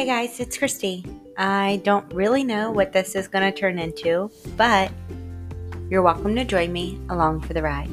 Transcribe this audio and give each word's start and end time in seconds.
Hey 0.00 0.06
guys, 0.06 0.40
it's 0.40 0.56
Christy. 0.56 1.04
I 1.36 1.82
don't 1.84 2.10
really 2.14 2.42
know 2.42 2.70
what 2.70 2.90
this 2.90 3.14
is 3.14 3.28
going 3.28 3.44
to 3.44 3.60
turn 3.60 3.78
into, 3.78 4.30
but 4.56 4.90
you're 5.90 6.00
welcome 6.00 6.34
to 6.36 6.44
join 6.46 6.72
me 6.72 6.98
along 7.10 7.42
for 7.42 7.52
the 7.52 7.60
ride. 7.60 7.90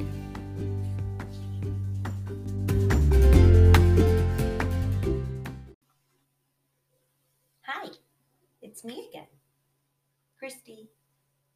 Hi, 7.63 7.89
it's 8.61 8.85
me 8.85 9.09
again. 9.09 9.27
Christy. 10.39 10.87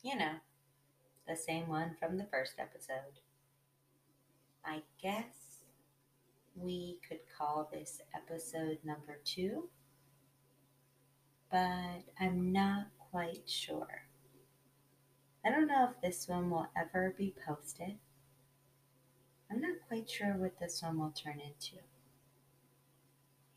You 0.01 0.17
know, 0.17 0.33
the 1.29 1.37
same 1.37 1.69
one 1.69 1.95
from 1.97 2.17
the 2.17 2.25
first 2.25 2.55
episode. 2.59 3.21
I 4.65 4.81
guess 5.01 5.63
we 6.57 6.99
could 7.07 7.21
call 7.37 7.69
this 7.71 8.01
episode 8.13 8.79
number 8.83 9.21
two 9.23 9.69
but 11.51 12.03
I'm 12.19 12.53
not 12.53 12.87
quite 13.11 13.49
sure. 13.49 14.03
I 15.45 15.49
don't 15.49 15.67
know 15.67 15.89
if 15.89 16.01
this 16.01 16.27
one 16.27 16.49
will 16.49 16.67
ever 16.77 17.13
be 17.17 17.35
posted. 17.45 17.97
I'm 19.51 19.59
not 19.59 19.75
quite 19.87 20.09
sure 20.09 20.35
what 20.37 20.59
this 20.59 20.81
one 20.81 20.97
will 20.97 21.11
turn 21.11 21.41
into. 21.41 21.81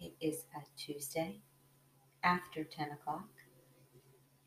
It 0.01 0.15
is 0.21 0.45
a 0.57 0.63
Tuesday 0.77 1.41
after 2.23 2.65
10 2.65 2.91
o'clock, 2.91 3.29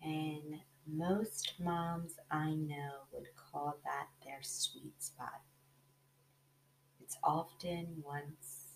and 0.04 0.60
most 0.86 1.54
moms 1.60 2.16
I 2.30 2.52
know 2.52 3.06
would 3.14 3.28
call 3.36 3.78
that 3.86 4.08
their 4.26 4.40
sweet 4.42 5.02
spot. 5.02 5.42
It's 7.00 7.18
often 7.24 8.04
once 8.06 8.74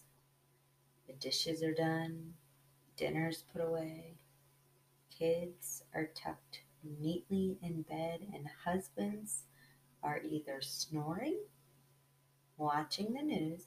the 1.08 1.14
dishes 1.14 1.62
are 1.62 1.74
done, 1.74 2.36
dinner's 2.96 3.44
put 3.52 3.62
away, 3.62 4.16
kids 5.22 5.84
are 5.94 6.10
tucked 6.16 6.62
neatly 6.84 7.60
in 7.62 7.84
bed, 7.84 8.22
and 8.34 8.48
husbands 8.66 9.44
are 10.02 10.20
either 10.28 10.62
snoring, 10.62 11.38
watching 12.58 13.14
the 13.14 13.22
news, 13.22 13.66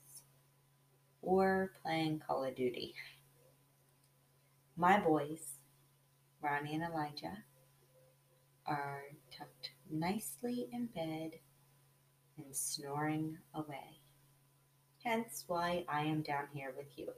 or 1.22 1.70
playing 1.80 2.20
Call 2.27 2.42
of 2.42 2.56
Duty. 2.56 2.92
My 4.77 4.98
boys, 4.98 5.58
Ronnie 6.42 6.74
and 6.74 6.83
Elijah, 6.83 7.44
are 8.66 9.05
tucked 9.30 9.70
nicely 9.89 10.66
in 10.72 10.86
bed 10.86 11.39
and 12.36 12.56
snoring 12.56 13.39
away. 13.55 14.00
Hence 15.05 15.44
why 15.46 15.84
I 15.89 16.00
am 16.00 16.22
down 16.22 16.48
here 16.52 16.74
with 16.77 16.98
you. 16.98 17.12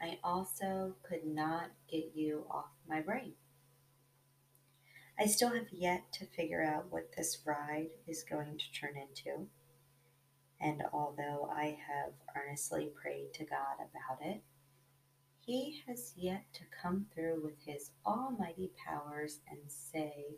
I 0.00 0.18
also 0.22 0.94
could 1.02 1.26
not 1.26 1.70
get 1.90 2.12
you 2.14 2.46
off 2.50 2.70
my 2.88 3.00
brain. 3.00 3.34
I 5.18 5.26
still 5.26 5.50
have 5.50 5.72
yet 5.72 6.12
to 6.12 6.26
figure 6.26 6.62
out 6.62 6.92
what 6.92 7.16
this 7.16 7.38
ride 7.44 7.90
is 8.06 8.22
going 8.22 8.58
to 8.58 8.72
turn 8.72 8.94
into. 8.96 9.48
And 10.60 10.82
although 10.92 11.50
I 11.52 11.76
have 11.88 12.12
earnestly 12.36 12.90
prayed 12.94 13.34
to 13.34 13.44
God 13.44 13.78
about 13.80 14.24
it, 14.24 14.42
He 15.40 15.82
has 15.88 16.12
yet 16.16 16.44
to 16.54 16.62
come 16.82 17.06
through 17.12 17.42
with 17.42 17.64
His 17.64 17.90
almighty 18.06 18.70
powers 18.86 19.40
and 19.50 19.60
say, 19.66 20.36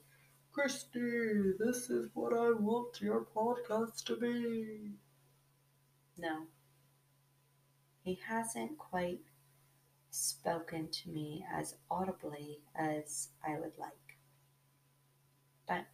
Christy, 0.52 1.52
this 1.58 1.90
is 1.90 2.08
what 2.14 2.32
I 2.32 2.50
want 2.52 3.00
your 3.00 3.26
podcast 3.36 4.04
to 4.04 4.16
be. 4.16 4.92
No. 6.16 6.46
He 8.02 8.18
hasn't 8.26 8.78
quite 8.78 9.20
spoken 10.10 10.88
to 10.90 11.08
me 11.08 11.44
as 11.52 11.76
audibly 11.90 12.60
as 12.74 13.28
I 13.46 13.52
would 13.58 13.78
like. 13.78 14.18
But 15.66 15.86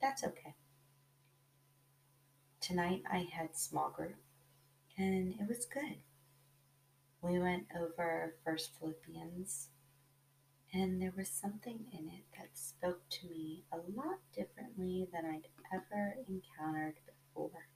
that's 0.00 0.24
okay. 0.24 0.54
Tonight 2.60 3.02
I 3.10 3.26
had 3.30 3.56
small 3.56 3.90
group 3.90 4.16
and 4.96 5.34
it 5.40 5.48
was 5.48 5.66
good. 5.66 5.98
We 7.20 7.38
went 7.38 7.66
over 7.78 8.34
First 8.44 8.70
Philippians 8.78 9.68
and 10.72 11.00
there 11.00 11.12
was 11.16 11.28
something 11.28 11.86
in 11.92 12.08
it 12.08 12.24
that 12.36 12.50
spoke 12.58 13.08
to 13.08 13.28
me 13.28 13.64
a 13.72 13.76
lot 13.76 14.18
differently 14.34 15.08
than 15.12 15.24
I'd 15.24 15.48
ever 15.72 16.16
encountered 16.28 16.96
before. 17.06 17.68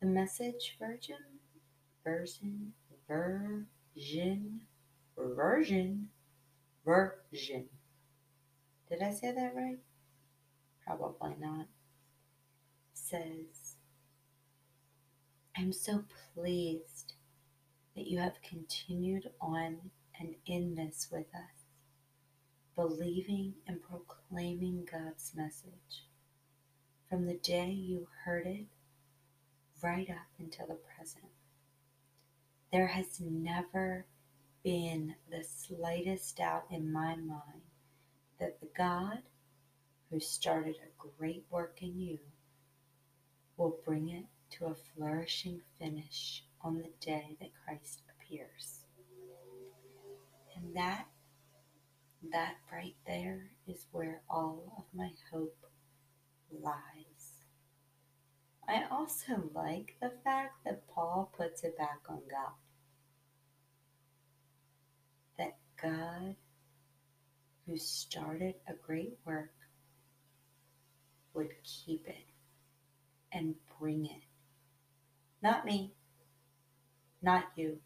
The 0.00 0.06
message 0.06 0.76
version, 0.78 1.40
version, 2.04 2.72
ver, 3.08 3.66
version, 3.96 4.60
version, 5.16 6.08
version. 6.84 7.68
Did 8.88 9.02
I 9.02 9.12
say 9.12 9.32
that 9.32 9.54
right? 9.54 9.78
Probably 10.84 11.34
not. 11.40 11.66
Says, 12.92 13.76
I'm 15.56 15.72
so 15.72 16.04
pleased 16.34 17.14
that 17.96 18.06
you 18.06 18.18
have 18.18 18.42
continued 18.42 19.30
on 19.40 19.90
and 20.18 20.34
in 20.46 20.74
this 20.74 21.08
with 21.10 21.26
us, 21.34 21.64
believing 22.74 23.54
and 23.66 23.80
proclaiming 23.82 24.86
God's 24.90 25.32
message 25.34 26.04
from 27.08 27.26
the 27.26 27.34
day 27.34 27.70
you 27.70 28.08
heard 28.24 28.46
it 28.46 28.66
right 29.82 30.08
up 30.10 30.26
until 30.38 30.66
the 30.66 30.78
present. 30.96 31.24
There 32.72 32.88
has 32.88 33.20
never 33.20 34.06
been 34.62 35.14
the 35.30 35.44
slightest 35.44 36.36
doubt 36.36 36.64
in 36.70 36.92
my 36.92 37.14
mind 37.14 37.62
that 38.40 38.60
the 38.60 38.68
God 38.76 39.18
who 40.10 40.20
started 40.20 40.76
a 40.76 41.08
great 41.18 41.44
work 41.50 41.78
in 41.82 41.98
you 42.00 42.18
will 43.56 43.78
bring 43.84 44.08
it 44.10 44.24
to 44.50 44.66
a 44.66 44.74
flourishing 44.74 45.60
finish 45.78 46.44
on 46.60 46.78
the 46.78 46.90
day 47.00 47.36
that 47.40 47.50
Christ 47.64 48.02
appears. 48.10 48.80
And 50.56 50.74
that, 50.74 51.06
that 52.32 52.56
right 52.72 52.96
there 53.06 53.50
is 53.68 53.86
where 53.92 54.22
all 54.28 54.74
of 54.78 54.84
my 54.92 55.10
hope 55.32 55.56
lies. 56.50 57.15
I 58.68 58.84
also 58.90 59.50
like 59.54 59.96
the 60.00 60.12
fact 60.24 60.64
that 60.64 60.88
Paul 60.88 61.32
puts 61.36 61.62
it 61.62 61.78
back 61.78 62.00
on 62.08 62.20
God. 62.28 62.52
That 65.38 65.56
God, 65.80 66.34
who 67.66 67.76
started 67.76 68.54
a 68.68 68.72
great 68.74 69.18
work, 69.24 69.52
would 71.34 71.52
keep 71.62 72.06
it 72.08 72.26
and 73.32 73.54
bring 73.78 74.06
it. 74.06 74.22
Not 75.42 75.64
me, 75.64 75.92
not 77.22 77.44
you, 77.54 77.78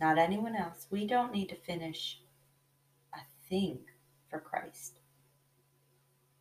not 0.00 0.18
anyone 0.18 0.56
else. 0.56 0.86
We 0.90 1.06
don't 1.06 1.32
need 1.32 1.48
to 1.50 1.56
finish 1.56 2.20
a 3.14 3.20
thing 3.48 3.78
for 4.28 4.40
Christ. 4.40 4.98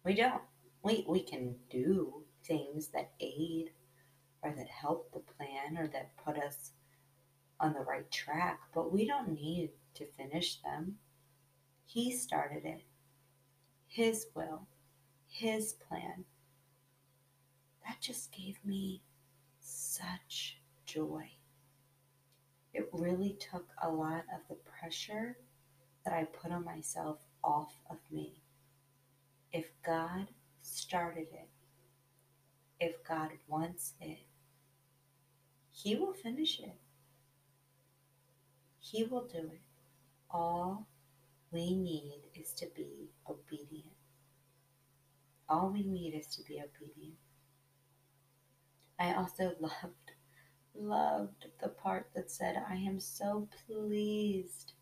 We 0.03 0.15
don't. 0.15 0.41
We, 0.81 1.05
we 1.07 1.21
can 1.21 1.55
do 1.69 2.22
things 2.43 2.87
that 2.89 3.11
aid 3.19 3.71
or 4.41 4.51
that 4.51 4.67
help 4.67 5.11
the 5.11 5.19
plan 5.19 5.77
or 5.77 5.87
that 5.87 6.15
put 6.17 6.37
us 6.37 6.71
on 7.59 7.73
the 7.73 7.79
right 7.79 8.09
track, 8.11 8.59
but 8.73 8.91
we 8.91 9.07
don't 9.07 9.33
need 9.33 9.71
to 9.95 10.05
finish 10.05 10.57
them. 10.61 10.95
He 11.85 12.11
started 12.11 12.65
it, 12.65 12.83
His 13.87 14.27
will, 14.35 14.67
His 15.27 15.73
plan. 15.73 16.25
That 17.85 18.01
just 18.01 18.31
gave 18.31 18.57
me 18.65 19.01
such 19.59 20.57
joy. 20.85 21.31
It 22.73 22.89
really 22.91 23.37
took 23.39 23.67
a 23.81 23.89
lot 23.89 24.25
of 24.33 24.41
the 24.49 24.55
pressure 24.55 25.37
that 26.03 26.13
I 26.13 26.23
put 26.23 26.51
on 26.51 26.65
myself 26.65 27.19
off 27.43 27.73
of 27.89 27.97
me. 28.11 28.41
If 29.51 29.65
God 29.85 30.27
started 30.61 31.27
it, 31.31 31.49
if 32.79 33.03
God 33.03 33.31
wants 33.47 33.93
it, 34.01 34.19
He 35.71 35.95
will 35.95 36.13
finish 36.13 36.59
it. 36.59 36.75
He 38.79 39.03
will 39.03 39.25
do 39.25 39.39
it. 39.39 39.61
All 40.29 40.87
we 41.51 41.75
need 41.75 42.21
is 42.33 42.53
to 42.53 42.67
be 42.75 43.09
obedient. 43.29 43.93
All 45.47 45.69
we 45.69 45.83
need 45.83 46.13
is 46.15 46.27
to 46.35 46.43
be 46.43 46.55
obedient. 46.61 47.17
I 48.99 49.13
also 49.13 49.55
loved, 49.59 50.11
loved 50.75 51.45
the 51.61 51.69
part 51.69 52.07
that 52.15 52.31
said, 52.31 52.61
I 52.69 52.75
am 52.75 52.99
so 52.99 53.47
pleased 53.67 54.73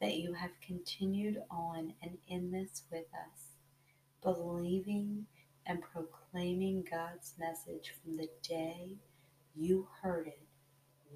that 0.00 0.16
you 0.16 0.32
have 0.34 0.50
continued 0.66 1.38
on 1.50 1.94
and 2.02 2.18
in 2.28 2.50
this 2.50 2.82
with 2.90 3.06
us, 3.14 3.52
believing 4.22 5.26
and 5.66 5.80
proclaiming 5.82 6.84
God's 6.90 7.34
message 7.38 7.92
from 8.02 8.16
the 8.16 8.28
day 8.42 8.96
you 9.54 9.88
heard 10.02 10.26
it 10.26 10.40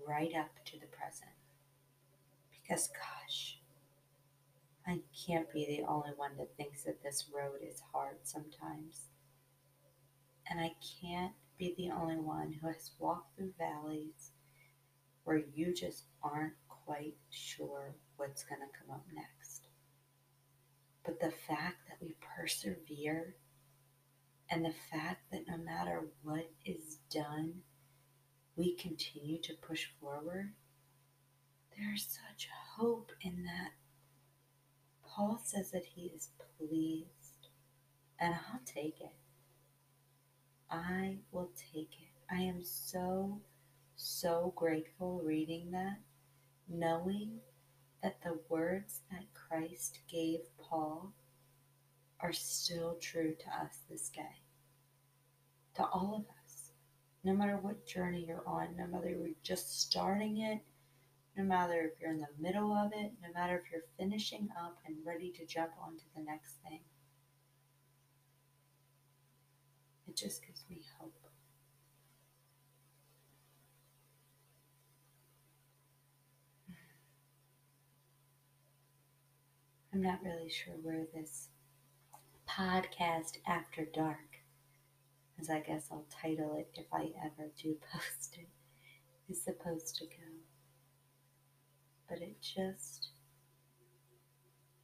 right 0.06 0.32
up 0.34 0.50
to 0.66 0.78
the 0.78 0.86
present. 0.86 1.30
Because, 2.50 2.88
gosh, 2.88 3.58
I 4.86 5.00
can't 5.26 5.52
be 5.52 5.66
the 5.66 5.86
only 5.88 6.10
one 6.16 6.36
that 6.38 6.56
thinks 6.56 6.84
that 6.84 7.02
this 7.02 7.26
road 7.34 7.60
is 7.62 7.82
hard 7.92 8.18
sometimes. 8.22 9.06
And 10.48 10.60
I 10.60 10.72
can't 11.00 11.32
be 11.58 11.74
the 11.76 11.90
only 11.90 12.16
one 12.16 12.52
who 12.52 12.68
has 12.68 12.92
walked 12.98 13.36
through 13.36 13.54
valleys 13.58 14.32
where 15.24 15.42
you 15.54 15.74
just 15.74 16.04
aren't 16.22 16.54
quite 16.68 17.16
sure 17.30 17.96
what's 18.16 18.44
going 18.44 18.60
to 18.60 18.78
come 18.78 18.94
up 18.94 19.04
next. 19.12 19.66
But 21.04 21.20
the 21.20 21.32
fact 21.32 21.88
that 21.88 21.98
we 22.00 22.14
persevere 22.36 23.34
and 24.50 24.64
the 24.64 24.74
fact 24.90 25.30
that 25.30 25.48
no 25.48 25.56
matter 25.56 26.02
what 26.22 26.50
is 26.64 26.98
done, 27.10 27.62
we 28.54 28.74
continue 28.74 29.40
to 29.42 29.54
push 29.54 29.86
forward, 30.00 30.52
there's 31.76 32.06
such 32.06 32.48
hope 32.76 33.12
in 33.20 33.44
that. 33.44 33.72
Paul 35.04 35.40
says 35.42 35.70
that 35.72 35.84
he 35.84 36.12
is 36.14 36.30
pleased, 36.58 37.48
and 38.18 38.34
I'll 38.34 38.60
take 38.64 39.00
it. 39.00 39.16
I 40.70 41.18
will 41.32 41.50
take 41.72 41.92
it. 42.00 42.34
I 42.34 42.40
am 42.40 42.62
so, 42.62 43.40
so 43.94 44.52
grateful 44.56 45.20
reading 45.24 45.70
that, 45.72 45.98
knowing 46.68 47.40
that 48.02 48.22
the 48.22 48.38
words 48.48 49.00
that 49.10 49.24
Christ 49.34 50.00
gave 50.10 50.40
Paul 50.58 51.12
are 52.20 52.32
still 52.32 52.96
true 53.00 53.34
to 53.38 53.64
us 53.64 53.78
this 53.90 54.08
day. 54.08 54.42
To 55.76 55.84
all 55.84 56.14
of 56.16 56.24
us. 56.44 56.72
No 57.24 57.34
matter 57.34 57.58
what 57.60 57.86
journey 57.86 58.24
you're 58.26 58.46
on, 58.46 58.76
no 58.76 58.86
matter 58.86 59.10
you're 59.10 59.34
just 59.42 59.80
starting 59.80 60.40
it, 60.40 60.60
no 61.36 61.44
matter 61.44 61.90
if 61.92 62.00
you're 62.00 62.12
in 62.12 62.20
the 62.20 62.26
middle 62.38 62.72
of 62.72 62.92
it, 62.94 63.12
no 63.22 63.28
matter 63.34 63.56
if 63.56 63.70
you're 63.70 63.82
finishing 63.98 64.48
up 64.58 64.78
and 64.86 64.96
ready 65.04 65.30
to 65.32 65.44
jump 65.44 65.72
onto 65.82 66.04
the 66.14 66.22
next 66.22 66.54
thing. 66.62 66.80
It 70.08 70.16
just 70.16 70.46
gives 70.46 70.64
me 70.70 70.80
hope. 70.98 71.12
I'm 79.92 80.02
not 80.02 80.20
really 80.22 80.50
sure 80.50 80.74
where 80.82 81.06
this 81.14 81.48
podcast 82.48 83.38
after 83.46 83.84
dark, 83.84 84.38
as 85.40 85.50
I 85.50 85.60
guess 85.60 85.88
I'll 85.90 86.06
title 86.22 86.54
it 86.56 86.70
if 86.74 86.86
I 86.92 87.10
ever 87.24 87.50
do 87.60 87.76
post 87.92 88.38
it, 88.38 88.48
is 89.28 89.42
supposed 89.42 89.96
to 89.96 90.04
go. 90.06 90.32
But 92.08 92.22
it 92.22 92.40
just 92.40 93.08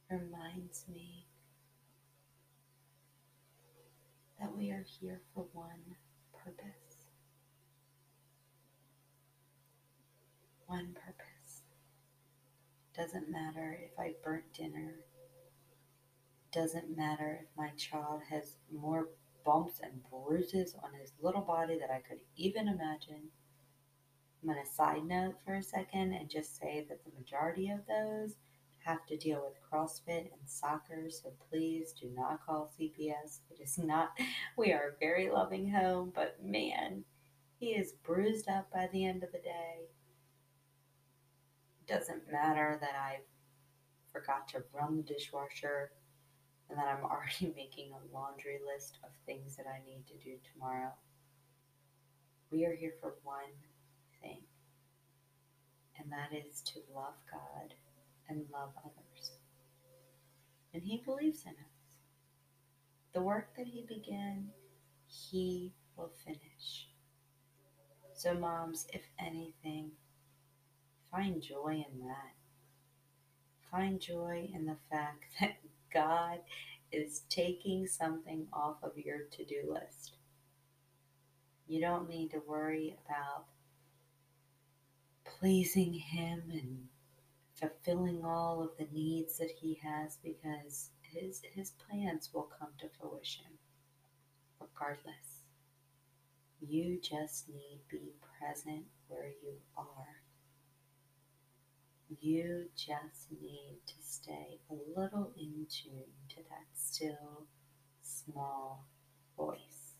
reminds 0.09 0.85
me 0.87 1.25
that 4.39 4.55
we 4.55 4.71
are 4.71 4.85
here 4.99 5.21
for 5.33 5.45
one 5.53 5.95
purpose. 6.43 7.07
One 10.67 10.93
purpose. 10.93 11.61
Doesn't 12.95 13.29
matter 13.29 13.77
if 13.81 13.97
I 13.97 14.13
burnt 14.23 14.53
dinner 14.53 14.95
doesn't 16.53 16.95
matter 16.95 17.39
if 17.41 17.57
my 17.57 17.69
child 17.77 18.21
has 18.29 18.57
more 18.71 19.09
bumps 19.43 19.79
and 19.81 20.01
bruises 20.09 20.75
on 20.83 20.91
his 20.99 21.11
little 21.21 21.41
body 21.41 21.77
that 21.79 21.91
I 21.91 21.99
could 22.07 22.19
even 22.37 22.67
imagine. 22.67 23.29
I'm 24.41 24.53
going 24.53 24.63
to 24.63 24.71
side 24.71 25.05
note 25.05 25.35
for 25.45 25.55
a 25.55 25.63
second 25.63 26.13
and 26.13 26.29
just 26.29 26.59
say 26.59 26.85
that 26.87 27.03
the 27.03 27.11
majority 27.17 27.69
of 27.69 27.79
those 27.87 28.35
have 28.85 29.05
to 29.07 29.17
deal 29.17 29.41
with 29.43 29.57
CrossFit 29.71 30.31
and 30.31 30.45
soccer, 30.45 31.09
so 31.09 31.31
please 31.49 31.93
do 31.93 32.09
not 32.13 32.45
call 32.45 32.71
CPS. 32.79 33.39
It 33.49 33.61
is 33.63 33.77
not, 33.77 34.11
we 34.57 34.71
are 34.73 34.89
a 34.89 34.99
very 34.99 35.29
loving 35.29 35.71
home, 35.71 36.11
but 36.13 36.43
man, 36.43 37.03
he 37.59 37.67
is 37.67 37.93
bruised 38.03 38.49
up 38.49 38.69
by 38.71 38.89
the 38.91 39.05
end 39.05 39.23
of 39.23 39.31
the 39.31 39.39
day. 39.39 39.87
Doesn't 41.87 42.31
matter 42.31 42.77
that 42.81 42.95
I 42.95 43.19
forgot 44.11 44.47
to 44.49 44.63
run 44.73 44.97
the 44.97 45.03
dishwasher 45.03 45.91
and 46.69 46.77
that 46.77 46.87
I'm 46.87 47.03
already 47.09 47.53
making 47.55 47.91
a 47.91 48.13
laundry 48.15 48.59
list 48.65 48.97
of 49.03 49.11
things 49.25 49.55
that 49.57 49.65
I 49.67 49.79
need 49.85 50.05
to 50.07 50.23
do 50.23 50.35
tomorrow. 50.53 50.91
We 52.51 52.65
are 52.65 52.75
here 52.75 52.93
for 53.01 53.15
one 53.23 53.53
thing, 54.21 54.41
and 55.97 56.11
that 56.11 56.35
is 56.35 56.61
to 56.61 56.79
love 56.93 57.15
God 57.31 57.73
and 58.29 58.45
love 58.51 58.69
others. 58.83 59.31
And 60.73 60.83
He 60.83 60.97
believes 60.97 61.43
in 61.43 61.51
us. 61.51 61.97
The 63.13 63.21
work 63.21 63.49
that 63.57 63.67
He 63.67 63.85
began, 63.87 64.49
He 65.07 65.73
will 65.97 66.11
finish. 66.25 66.87
So, 68.13 68.33
moms, 68.33 68.87
if 68.93 69.01
anything, 69.19 69.91
find 71.11 71.41
joy 71.41 71.85
in 71.91 72.07
that. 72.07 72.33
Find 73.71 73.99
joy 73.99 74.49
in 74.53 74.65
the 74.65 74.77
fact 74.89 75.23
that 75.39 75.57
God 75.93 76.39
is 76.91 77.21
taking 77.29 77.87
something 77.87 78.47
off 78.53 78.77
of 78.83 78.97
your 78.97 79.19
to 79.31 79.45
do 79.45 79.73
list. 79.73 80.17
You 81.67 81.81
don't 81.81 82.09
need 82.09 82.31
to 82.31 82.41
worry 82.47 82.97
about 83.05 83.45
pleasing 85.25 85.93
Him 85.93 86.43
and 86.51 86.87
fulfilling 87.55 88.23
all 88.25 88.61
of 88.61 88.77
the 88.77 88.87
needs 88.93 89.37
that 89.37 89.51
He 89.51 89.79
has 89.83 90.17
because 90.23 90.89
His, 91.01 91.41
his 91.53 91.71
plans 91.71 92.29
will 92.33 92.49
come 92.59 92.69
to 92.79 92.89
fruition 92.99 93.45
regardless. 94.59 95.41
You 96.61 96.99
just 97.01 97.49
need 97.49 97.81
be 97.97 98.13
present 98.39 98.85
where 99.07 99.31
you 99.43 99.53
are. 99.77 100.02
You 102.21 102.65
just 102.75 103.31
need 103.41 103.79
to 103.87 103.93
stay 104.01 104.59
a 104.69 104.99
little 104.99 105.31
in 105.37 105.65
tune 105.69 106.13
to 106.29 106.35
that 106.49 106.67
still, 106.73 107.47
small 108.01 108.85
voice. 109.37 109.95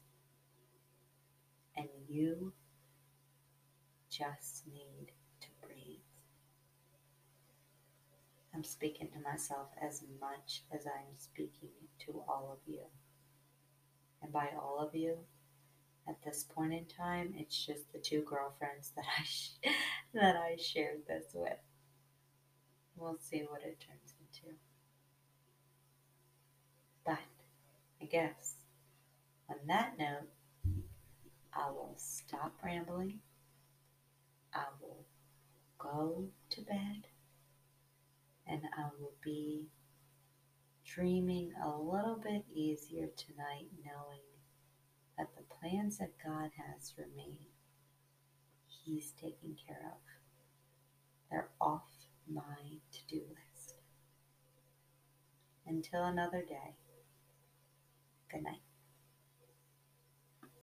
And 1.76 1.88
you 2.08 2.54
just 4.10 4.68
need 4.68 5.12
to 5.42 5.48
breathe. 5.62 6.00
I'm 8.54 8.64
speaking 8.64 9.10
to 9.14 9.20
myself 9.20 9.70
as 9.82 10.04
much 10.22 10.64
as 10.72 10.86
I'm 10.86 11.18
speaking 11.18 11.70
to 12.06 12.24
all 12.28 12.50
of 12.52 12.60
you. 12.72 12.84
And 14.22 14.32
by 14.32 14.50
all 14.58 14.80
of 14.80 14.94
you, 14.96 15.18
at 16.08 16.22
this 16.24 16.44
point 16.44 16.74
in 16.74 16.86
time, 16.86 17.34
it's 17.38 17.66
just 17.66 17.92
the 17.92 18.00
two 18.00 18.22
girlfriends 18.22 18.92
that 18.96 19.06
I 19.20 19.24
sh- 19.24 19.50
that 20.14 20.36
I 20.36 20.58
shared 20.58 21.08
this 21.08 21.26
with. 21.34 21.58
We'll 22.96 23.18
see 23.20 23.46
what 23.50 23.62
it 23.62 23.80
turns 23.80 24.14
into. 24.20 24.56
But 27.06 27.20
I 28.02 28.06
guess 28.06 28.56
on 29.50 29.58
that 29.68 29.98
note, 29.98 30.30
I 31.54 31.70
will 31.70 31.96
stop 31.98 32.54
rambling. 32.64 33.20
I 34.54 34.66
will 34.82 35.06
go 35.78 36.28
to 36.52 36.62
bed 36.62 37.08
and 38.48 38.62
I 38.78 38.90
will 39.00 39.14
be 39.24 39.68
dreaming 40.86 41.54
a 41.64 41.70
little 41.70 42.20
bit 42.22 42.46
easier 42.54 43.08
tonight, 43.18 43.68
knowing 43.84 44.22
that 45.18 45.30
the 45.36 45.44
plans 45.56 45.98
that 45.98 46.12
God 46.24 46.52
has 46.58 46.92
for 46.92 47.06
me, 47.16 47.50
He's 48.68 49.12
taking 49.12 49.56
care 49.68 49.92
of. 49.94 50.00
They're 51.32 51.50
off 51.62 51.90
my 52.28 52.80
to 52.92 53.00
do 53.08 53.22
list. 53.30 53.76
Until 55.66 56.04
another 56.04 56.42
day, 56.42 56.76
good 58.32 58.44
night. 58.44 58.62